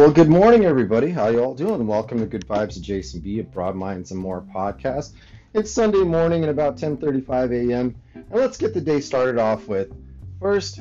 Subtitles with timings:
[0.00, 1.10] Well, good morning, everybody.
[1.10, 1.86] How you all doing?
[1.86, 3.38] Welcome to Good Vibes of Jason B.
[3.38, 5.12] of Broad Minds and More podcast.
[5.52, 7.94] It's Sunday morning at about 10:35 a.m.
[8.14, 9.92] And let's get the day started off with
[10.40, 10.80] first,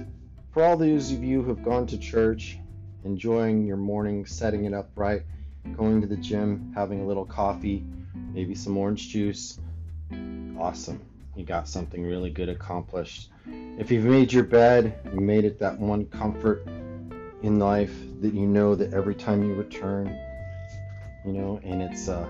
[0.51, 2.59] for all those of you who have gone to church,
[3.04, 5.23] enjoying your morning, setting it up right,
[5.75, 7.86] going to the gym, having a little coffee,
[8.33, 9.59] maybe some orange juice.
[10.57, 11.01] Awesome.
[11.36, 13.31] You got something really good accomplished.
[13.77, 16.65] If you've made your bed, you made it that one comfort
[17.42, 20.07] in life that you know that every time you return,
[21.25, 22.28] you know, and it's a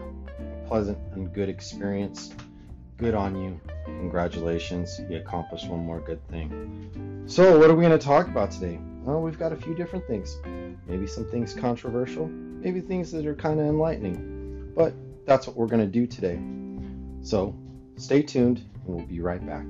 [0.67, 2.31] pleasant and good experience.
[2.97, 3.59] Good on you.
[3.85, 4.99] Congratulations.
[5.09, 7.23] You accomplished one more good thing.
[7.25, 8.79] So, what are we going to talk about today?
[9.03, 10.37] Well, we've got a few different things.
[10.85, 14.73] Maybe some things controversial, maybe things that are kind of enlightening.
[14.75, 14.93] But
[15.25, 16.39] that's what we're going to do today.
[17.21, 17.55] So,
[17.97, 19.65] stay tuned and we'll be right back.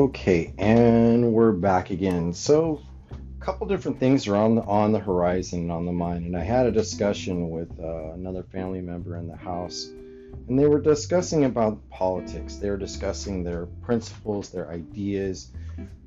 [0.00, 2.32] Okay, and we're back again.
[2.32, 2.80] So,
[3.12, 6.42] a couple different things are on the, on the horizon on the mind, and I
[6.42, 9.90] had a discussion with uh, another family member in the house,
[10.48, 12.56] and they were discussing about politics.
[12.56, 15.52] They were discussing their principles, their ideas,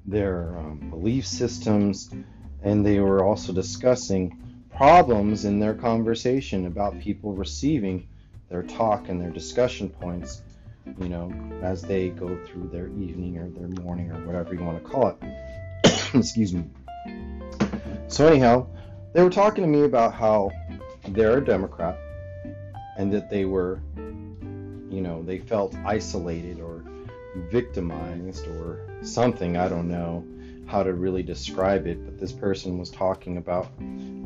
[0.07, 2.09] their um, belief systems,
[2.63, 8.07] and they were also discussing problems in their conversation about people receiving
[8.49, 10.41] their talk and their discussion points
[10.99, 11.31] you know,
[11.61, 15.07] as they go through their evening or their morning or whatever you want to call
[15.07, 15.17] it.
[16.13, 16.65] Excuse me.
[18.07, 18.67] So, anyhow,
[19.13, 20.51] they were talking to me about how
[21.09, 21.97] they're a Democrat
[22.97, 26.83] and that they were, you know, they felt isolated or
[27.51, 29.57] victimized or something.
[29.57, 30.25] I don't know
[30.65, 33.67] how to really describe it, but this person was talking about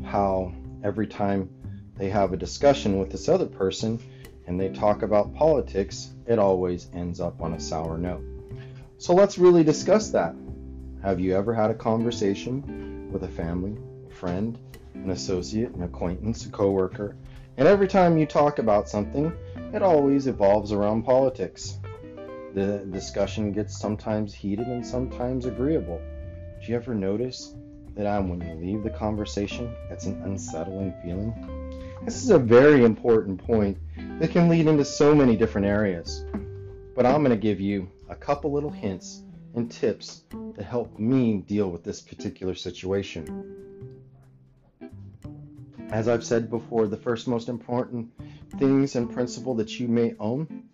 [0.04, 0.52] how
[0.84, 1.50] every time
[1.96, 3.98] they have a discussion with this other person,
[4.46, 8.22] and they talk about politics, it always ends up on a sour note.
[8.98, 10.34] So let's really discuss that.
[11.02, 13.76] Have you ever had a conversation with a family,
[14.10, 14.58] a friend,
[14.94, 17.16] an associate, an acquaintance, a coworker,
[17.56, 19.32] and every time you talk about something,
[19.72, 21.78] it always evolves around politics.
[22.54, 26.00] The discussion gets sometimes heated and sometimes agreeable.
[26.60, 27.54] Do you ever notice
[27.96, 31.32] that when you leave the conversation, it's an unsettling feeling?
[32.04, 33.78] This is a very important point
[34.18, 36.24] that can lead into so many different areas.
[36.96, 39.22] But I'm going to give you a couple little hints
[39.54, 40.24] and tips
[40.56, 43.54] to help me deal with this particular situation.
[45.90, 48.10] As I've said before, the first most important
[48.58, 50.64] things and principle that you may own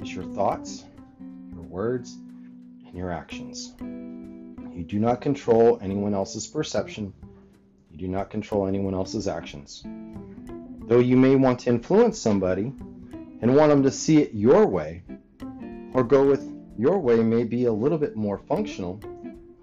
[0.00, 0.84] is your thoughts,
[1.52, 2.16] your words,
[2.86, 3.74] and your actions.
[3.80, 7.12] You do not control anyone else's perception.
[7.90, 9.84] You do not control anyone else's actions.
[10.86, 12.72] Though you may want to influence somebody,
[13.44, 15.02] and want them to see it your way,
[15.92, 18.98] or go with your way may be a little bit more functional,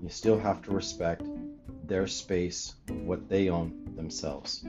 [0.03, 1.23] you still have to respect
[1.85, 4.63] their space what they own themselves.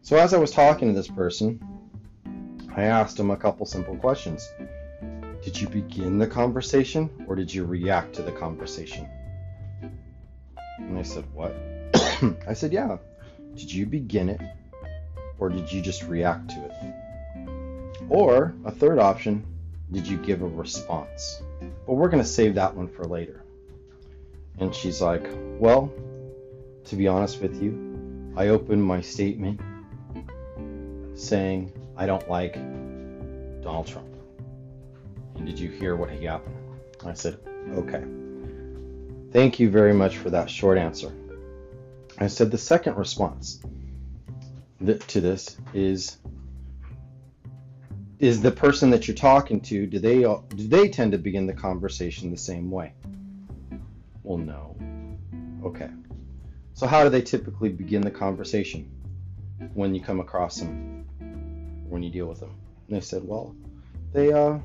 [0.00, 1.60] So, as I was talking to this person,
[2.74, 4.44] I asked him a couple simple questions.
[5.40, 9.08] Did you begin the conversation or did you react to the conversation?
[10.78, 11.54] And I said, What?
[12.48, 12.96] I said, Yeah.
[13.54, 14.40] Did you begin it
[15.38, 17.11] or did you just react to it?
[18.12, 19.42] Or a third option,
[19.90, 21.40] did you give a response?
[21.86, 23.42] But we're going to save that one for later.
[24.58, 25.26] And she's like,
[25.58, 25.90] Well,
[26.84, 29.62] to be honest with you, I opened my statement
[31.14, 32.52] saying I don't like
[33.62, 34.14] Donald Trump.
[35.36, 36.56] And did you hear what happened?
[37.06, 37.38] I said,
[37.70, 38.04] Okay.
[39.32, 41.10] Thank you very much for that short answer.
[42.18, 43.60] I said the second response
[44.84, 46.18] to this is
[48.22, 51.52] is the person that you're talking to do they do they tend to begin the
[51.52, 52.94] conversation the same way?
[54.22, 54.76] Well no.
[55.64, 55.90] Okay.
[56.74, 58.88] So how do they typically begin the conversation
[59.74, 61.04] when you come across them
[61.88, 62.54] when you deal with them?
[62.86, 63.56] And they said well
[64.12, 64.58] they uh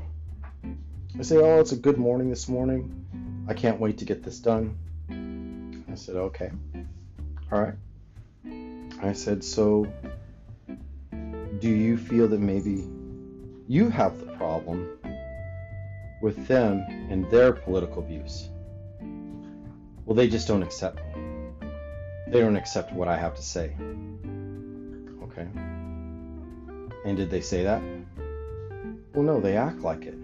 [1.17, 2.93] I say oh it's a good morning this morning.
[3.49, 4.77] I can't wait to get this done.
[5.91, 6.51] I said okay.
[7.51, 7.73] All right.
[9.01, 9.91] I said so
[11.57, 12.87] do you feel that maybe
[13.67, 14.97] you have the problem
[16.21, 16.79] with them
[17.09, 18.49] and their political views.
[20.05, 21.23] Well, they just don't accept me.
[22.27, 23.75] They don't accept what I have to say.
[25.23, 25.47] Okay.
[27.05, 27.81] And did they say that?
[29.13, 30.17] Well, no, they act like it.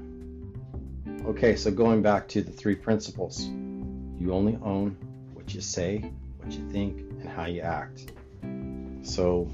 [1.25, 3.49] Okay, so going back to the three principles
[4.19, 4.95] you only own
[5.33, 8.13] what you say, what you think, and how you act.
[9.01, 9.49] So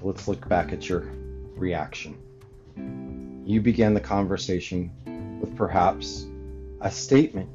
[0.00, 1.00] let's look back at your
[1.56, 2.16] reaction.
[3.46, 4.90] You began the conversation
[5.40, 6.26] with perhaps
[6.80, 7.48] a statement.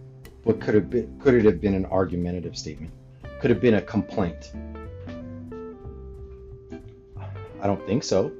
[0.45, 2.93] What could have been could it have been an argumentative statement?
[3.41, 4.53] Could have been a complaint.
[7.61, 8.31] I don't think so.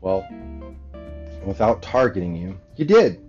[0.00, 0.24] Well,
[1.44, 3.20] without targeting you, you did.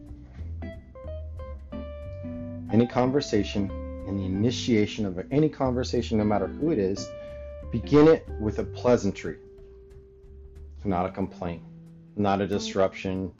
[2.72, 3.72] Any conversation
[4.08, 7.10] and the initiation of any conversation, no matter who it is,
[7.72, 9.38] begin it with a pleasantry,
[10.86, 11.64] not a complaint,
[12.16, 12.54] not a mm-hmm.
[12.54, 13.32] disruption,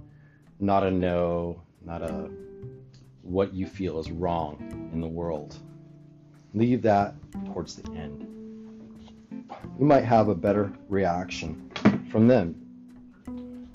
[0.60, 2.30] not a no, not a
[3.24, 5.56] what you feel is wrong in the world.
[6.54, 7.14] Leave that
[7.46, 8.28] towards the end.
[9.80, 11.72] You might have a better reaction
[12.10, 12.56] from them.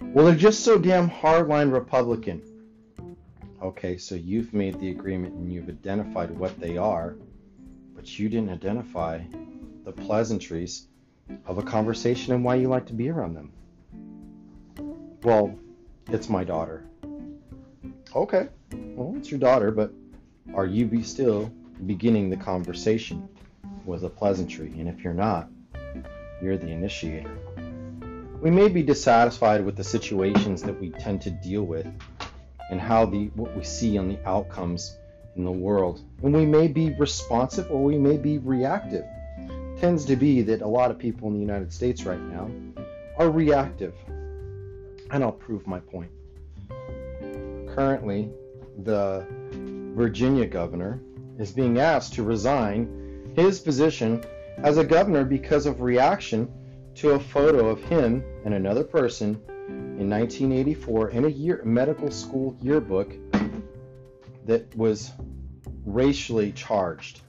[0.01, 2.43] Well, they're just so damn hardline Republican.
[3.63, 7.17] Okay, so you've made the agreement and you've identified what they are,
[7.95, 9.21] but you didn't identify
[9.85, 10.89] the pleasantries
[11.47, 13.53] of a conversation and why you like to be around them.
[15.27, 15.59] Well,
[16.09, 16.85] it's my daughter.
[18.15, 18.47] Okay,
[18.95, 19.93] well, it's your daughter, but
[20.55, 21.51] are you be still
[21.85, 23.29] beginning the conversation
[23.85, 24.73] with a pleasantry?
[24.79, 25.49] And if you're not,
[26.41, 27.37] you're the initiator.
[28.41, 31.89] We may be dissatisfied with the situations that we tend to deal with
[32.71, 34.97] and how the what we see on the outcomes
[35.35, 36.03] in the world.
[36.23, 39.05] And we may be responsive or we may be reactive.
[39.41, 42.49] It tends to be that a lot of people in the United States right now
[43.19, 43.93] are reactive.
[45.11, 46.11] And I'll prove my point.
[47.75, 48.31] Currently,
[48.83, 49.27] the
[49.95, 51.01] Virginia governor
[51.39, 54.23] is being asked to resign his position
[54.59, 56.51] as a governor because of reaction
[56.97, 62.57] to a photo of him and another person in 1984 in a year, medical school
[62.63, 63.13] yearbook
[64.47, 65.13] that was
[65.85, 67.21] racially charged.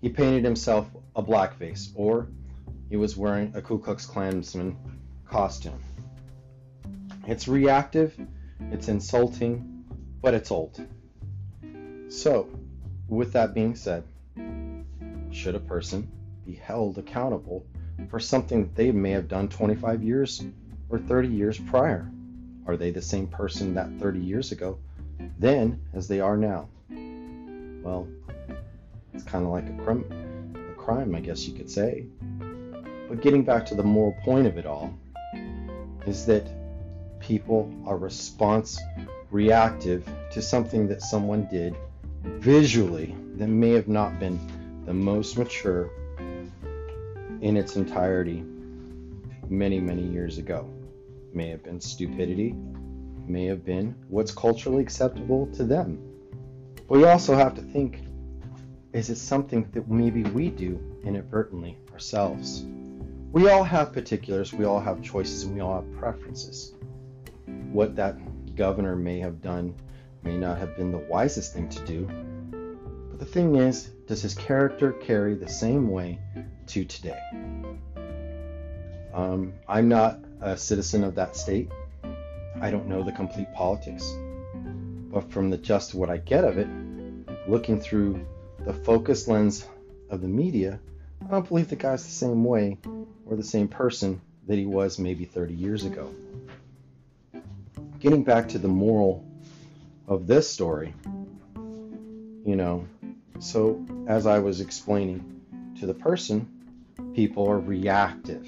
[0.00, 2.28] He painted himself a blackface, or
[2.88, 4.76] he was wearing a Ku Klux Klansman
[5.26, 5.80] costume.
[7.26, 8.18] It's reactive,
[8.70, 9.84] it's insulting,
[10.20, 10.78] but it's old.
[12.08, 12.48] So,
[13.08, 14.04] with that being said,
[15.30, 16.10] should a person
[16.44, 17.66] be held accountable
[18.08, 20.44] for something they may have done 25 years
[20.90, 22.10] or 30 years prior?
[22.66, 24.78] Are they the same person that 30 years ago
[25.38, 26.68] then as they are now?
[27.82, 28.06] Well,
[29.14, 30.04] it's kind of like a crime,
[30.70, 32.06] a crime, I guess you could say.
[33.08, 34.94] But getting back to the moral point of it all
[36.06, 36.46] is that
[37.26, 38.78] people are response
[39.30, 41.74] reactive to something that someone did
[42.22, 44.38] visually that may have not been
[44.84, 45.90] the most mature
[47.40, 48.44] in its entirety
[49.48, 50.68] many, many years ago.
[51.32, 52.54] May have been stupidity,
[53.26, 55.98] may have been what's culturally acceptable to them.
[56.88, 58.00] But we also have to think
[58.92, 62.64] is it something that maybe we do inadvertently ourselves?
[63.32, 66.74] We all have particulars, we all have choices, and we all have preferences.
[67.74, 69.74] What that governor may have done
[70.22, 72.06] may not have been the wisest thing to do.
[73.10, 76.20] But the thing is, does his character carry the same way
[76.68, 77.18] to today?
[79.12, 81.68] Um, I'm not a citizen of that state.
[82.60, 84.08] I don't know the complete politics.
[85.12, 86.68] But from the just what I get of it,
[87.48, 88.24] looking through
[88.64, 89.66] the focus lens
[90.10, 90.78] of the media,
[91.26, 92.78] I don't believe the guy's the same way
[93.26, 96.14] or the same person that he was maybe 30 years ago.
[98.04, 99.24] Getting back to the moral
[100.06, 100.92] of this story,
[102.44, 102.86] you know,
[103.38, 105.40] so as I was explaining
[105.80, 106.46] to the person,
[107.14, 108.46] people are reactive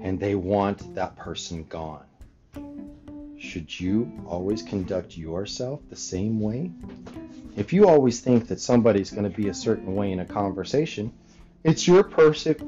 [0.00, 2.06] and they want that person gone.
[3.38, 6.70] Should you always conduct yourself the same way?
[7.58, 11.12] If you always think that somebody's going to be a certain way in a conversation,
[11.62, 12.62] it's your perfect,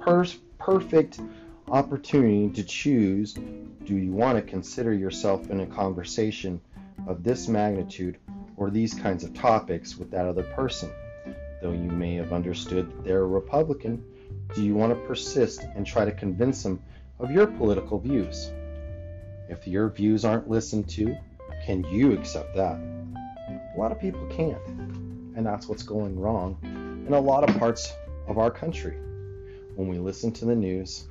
[0.00, 0.26] per-
[0.58, 1.20] perfect
[1.68, 3.36] opportunity to choose
[3.84, 6.60] do you want to consider yourself in a conversation
[7.06, 8.18] of this magnitude
[8.56, 10.90] or these kinds of topics with that other person?
[11.60, 14.04] Though you may have understood that they're a Republican,
[14.54, 16.80] do you want to persist and try to convince them
[17.18, 18.50] of your political views?
[19.48, 21.16] If your views aren't listened to,
[21.64, 22.76] can you accept that?
[22.76, 24.64] A lot of people can't,
[25.36, 26.56] and that's what's going wrong
[27.06, 27.92] in a lot of parts
[28.28, 28.96] of our country.
[29.74, 31.06] When we listen to the news,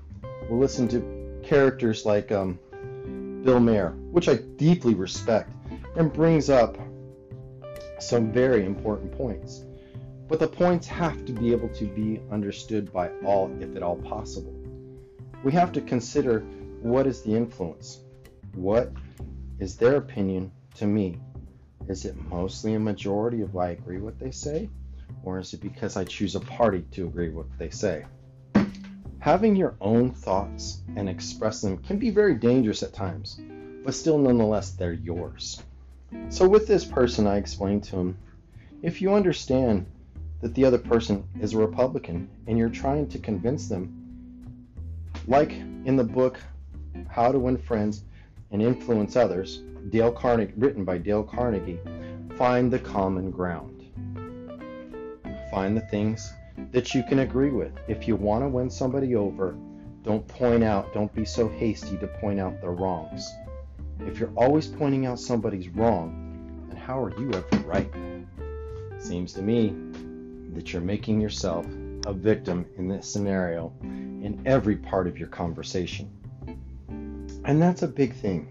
[0.50, 2.60] we listen to characters like um,
[3.44, 5.52] Bill Maher, which I deeply respect,
[5.96, 6.78] and brings up
[8.00, 9.64] some very important points.
[10.28, 13.98] But the points have to be able to be understood by all, if at all
[13.98, 14.56] possible.
[15.44, 16.40] We have to consider
[16.82, 18.00] what is the influence?
[18.54, 18.92] What
[19.60, 21.20] is their opinion to me?
[21.88, 24.70] Is it mostly a majority of I agree what they say?
[25.24, 28.06] Or is it because I choose a party to agree with what they say?
[29.22, 33.40] Having your own thoughts and express them can be very dangerous at times,
[33.86, 35.62] but still, nonetheless, they're yours.
[36.30, 38.18] So, with this person, I explained to him
[38.82, 39.86] if you understand
[40.42, 44.66] that the other person is a Republican and you're trying to convince them,
[45.28, 46.40] like in the book
[47.08, 48.04] How to Win Friends
[48.50, 49.62] and Influence Others,
[49.92, 51.80] Dale Carnegie, written by Dale Carnegie,
[52.40, 53.86] find the common ground.
[55.52, 56.34] Find the things
[56.72, 57.74] that you can agree with.
[57.88, 59.56] If you want to win somebody over,
[60.04, 63.30] don't point out, don't be so hasty to point out their wrongs.
[64.00, 67.92] If you're always pointing out somebody's wrong, then how are you ever right?
[69.00, 69.76] Seems to me
[70.54, 71.66] that you're making yourself
[72.06, 76.10] a victim in this scenario in every part of your conversation.
[77.46, 78.48] And that's a big thing.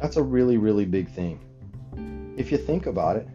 [0.00, 1.40] That's a really, really big thing.
[2.36, 3.28] If you think about it,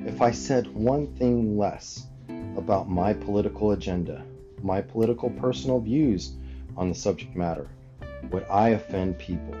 [0.00, 2.06] if I said one thing less
[2.56, 4.24] about my political agenda,
[4.62, 6.32] my political personal views
[6.76, 7.68] on the subject matter,
[8.30, 9.56] would I offend people?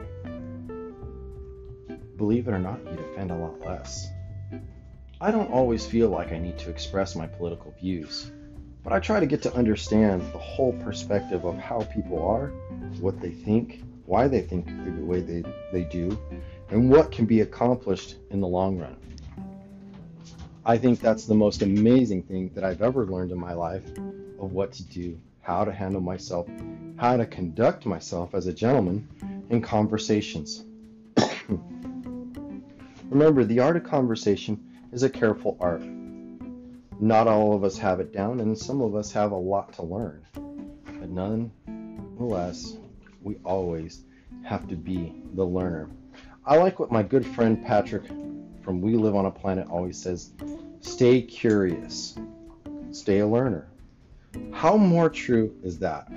[2.16, 4.08] Believe it or not, you'd offend a lot less.
[5.20, 8.30] I don't always feel like I need to express my political views,
[8.82, 12.48] but I try to get to understand the whole perspective of how people are,
[13.00, 16.18] what they think, why they think the way they, they do,
[16.70, 18.96] and what can be accomplished in the long run.
[20.64, 23.82] I think that's the most amazing thing that I've ever learned in my life
[24.38, 26.46] of what to do, how to handle myself,
[26.96, 29.08] how to conduct myself as a gentleman
[29.50, 30.64] in conversations.
[33.10, 35.82] Remember, the art of conversation is a careful art.
[37.00, 39.82] Not all of us have it down, and some of us have a lot to
[39.82, 40.24] learn.
[40.84, 42.76] But nonetheless,
[43.20, 44.04] we always
[44.44, 45.90] have to be the learner.
[46.46, 48.04] I like what my good friend Patrick
[48.62, 50.30] from We Live on a Planet always says
[50.80, 52.16] stay curious,
[52.90, 53.68] stay a learner.
[54.52, 56.08] How more true is that?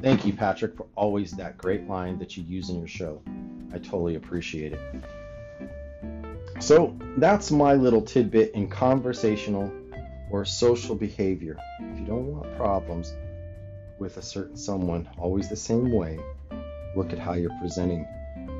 [0.00, 3.20] Thank you, Patrick, for always that great line that you use in your show.
[3.72, 4.80] I totally appreciate it.
[6.60, 9.72] So that's my little tidbit in conversational
[10.30, 11.58] or social behavior.
[11.80, 13.14] If you don't want problems
[13.98, 16.18] with a certain someone always the same way,
[16.96, 18.06] look at how you're presenting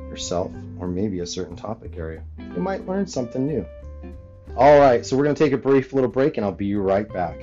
[0.09, 2.23] yourself or maybe a certain topic area.
[2.37, 3.65] You might learn something new.
[4.57, 7.07] All right, so we're going to take a brief little break and I'll be right
[7.07, 7.39] back.